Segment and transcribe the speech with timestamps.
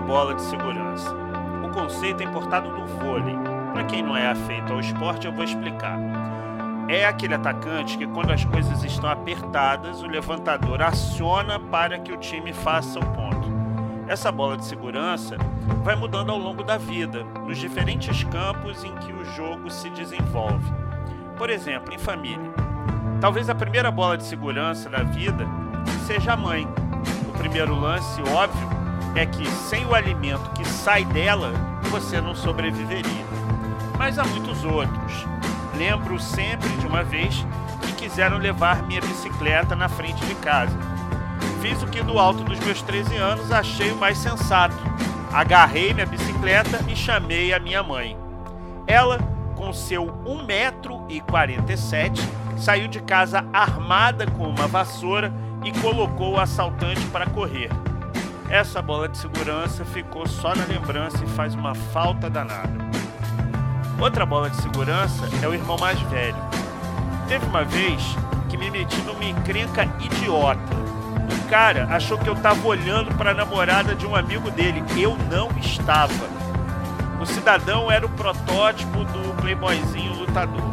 [0.00, 1.14] uma bola de segurança.
[1.62, 3.36] O conceito é importado do vôlei.
[3.72, 5.98] Para quem não é afeito ao esporte, eu vou explicar.
[6.88, 12.16] É aquele atacante que, quando as coisas estão apertadas, o levantador aciona para que o
[12.16, 13.48] time faça o ponto.
[14.08, 15.36] Essa bola de segurança
[15.84, 20.72] vai mudando ao longo da vida, nos diferentes campos em que o jogo se desenvolve.
[21.36, 22.50] Por exemplo, em família.
[23.20, 25.46] Talvez a primeira bola de segurança da vida
[26.06, 26.66] seja a mãe.
[27.28, 28.79] O primeiro lance, óbvio,
[29.14, 31.52] é que sem o alimento que sai dela,
[31.90, 33.24] você não sobreviveria.
[33.98, 35.26] Mas há muitos outros.
[35.76, 37.44] Lembro sempre de uma vez
[37.82, 40.76] que quiseram levar minha bicicleta na frente de casa.
[41.60, 44.76] Fiz o que do alto dos meus 13 anos achei o mais sensato.
[45.32, 48.16] Agarrei minha bicicleta e chamei a minha mãe.
[48.86, 49.18] Ela,
[49.56, 52.18] com seu 1,47m,
[52.56, 55.32] saiu de casa armada com uma vassoura
[55.64, 57.70] e colocou o assaltante para correr.
[58.50, 62.68] Essa bola de segurança ficou só na lembrança e faz uma falta danada.
[63.96, 66.36] Outra bola de segurança é o irmão mais velho.
[67.28, 68.02] Teve uma vez
[68.48, 70.74] que me meti numa encrenca idiota.
[71.32, 74.82] O cara achou que eu estava olhando para a namorada de um amigo dele.
[74.98, 76.28] Eu não estava.
[77.20, 80.70] O cidadão era o protótipo do playboyzinho lutador.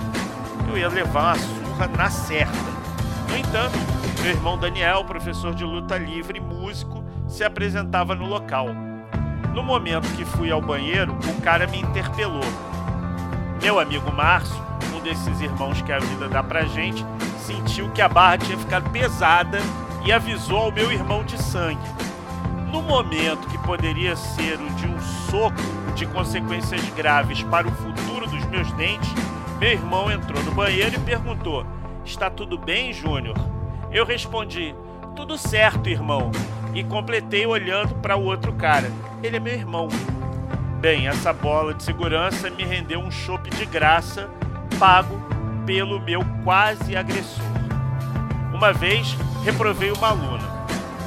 [0.67, 2.57] Eu ia levar uma surra na certa.
[3.29, 3.77] No entanto,
[4.23, 8.67] meu irmão Daniel, professor de luta livre e músico, se apresentava no local.
[9.53, 12.43] No momento que fui ao banheiro, o cara me interpelou.
[13.61, 14.55] Meu amigo Márcio,
[14.95, 17.05] um desses irmãos que a vida dá pra gente,
[17.39, 19.59] sentiu que a barra tinha ficado pesada
[20.05, 21.81] e avisou ao meu irmão de sangue.
[22.71, 25.55] No momento que poderia ser o de um soco
[25.95, 29.09] de consequências graves para o futuro dos meus dentes,
[29.59, 31.65] meu irmão entrou no banheiro e perguntou:
[32.05, 33.35] Está tudo bem, Júnior?
[33.91, 34.75] Eu respondi:
[35.15, 36.29] Tudo certo, irmão.
[36.77, 38.91] E completei olhando para o outro cara:
[39.23, 39.87] Ele é meu irmão.
[40.79, 44.29] Bem, essa bola de segurança me rendeu um chope de graça
[44.77, 45.19] pago
[45.65, 47.43] pelo meu quase agressor.
[48.53, 50.55] Uma vez reprovei uma aluna.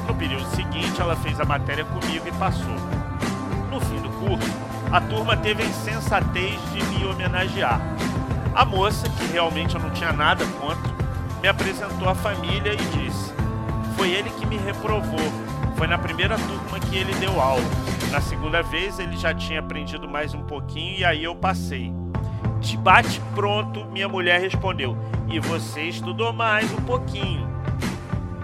[0.05, 2.75] No período seguinte, ela fez a matéria comigo e passou.
[3.69, 4.51] No fim do curso,
[4.91, 7.79] a turma teve a insensatez de me homenagear.
[8.53, 10.91] A moça, que realmente eu não tinha nada contra,
[11.41, 13.33] me apresentou a família e disse:
[13.95, 15.50] Foi ele que me reprovou.
[15.81, 17.63] Foi na primeira turma que ele deu aula.
[18.11, 21.91] Na segunda vez ele já tinha aprendido mais um pouquinho e aí eu passei.
[22.59, 24.95] De bate pronto, minha mulher respondeu:
[25.27, 27.49] E você estudou mais um pouquinho.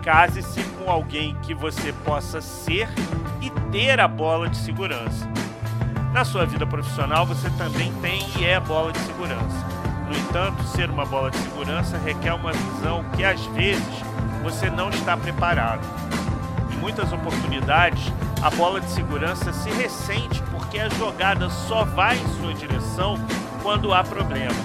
[0.02, 2.90] Case-se com alguém que você possa ser
[3.40, 5.30] e ter a bola de segurança.
[6.12, 9.64] Na sua vida profissional você também tem e é bola de segurança.
[10.10, 14.04] No entanto, ser uma bola de segurança requer uma visão que às vezes
[14.42, 15.86] você não está preparado.
[16.80, 18.12] Muitas oportunidades,
[18.42, 23.18] a bola de segurança se ressente porque a jogada só vai em sua direção
[23.64, 24.56] quando há problemas.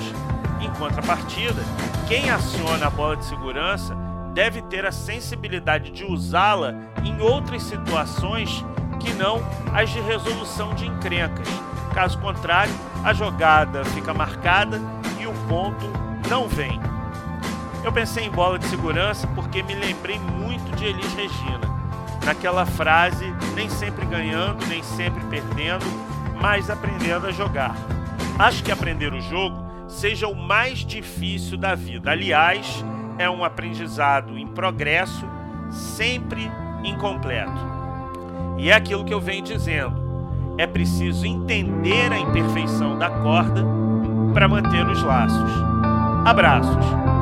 [0.60, 1.62] Em contrapartida,
[2.06, 3.96] quem aciona a bola de segurança
[4.32, 6.74] deve ter a sensibilidade de usá-la
[7.04, 8.64] em outras situações
[9.00, 9.42] que não
[9.74, 11.48] as de resolução de encrencas.
[11.94, 12.72] Caso contrário,
[13.04, 14.80] a jogada fica marcada
[15.20, 15.84] e o ponto
[16.28, 16.80] não vem.
[17.84, 21.81] Eu pensei em bola de segurança porque me lembrei muito de Elis Regina.
[22.24, 23.24] Naquela frase,
[23.54, 25.84] nem sempre ganhando, nem sempre perdendo,
[26.40, 27.74] mas aprendendo a jogar.
[28.38, 32.10] Acho que aprender o jogo seja o mais difícil da vida.
[32.10, 32.84] Aliás,
[33.18, 35.26] é um aprendizado em progresso,
[35.70, 36.50] sempre
[36.82, 37.72] incompleto.
[38.58, 40.00] E é aquilo que eu venho dizendo.
[40.58, 43.64] É preciso entender a imperfeição da corda
[44.32, 45.50] para manter os laços.
[46.24, 47.21] Abraços.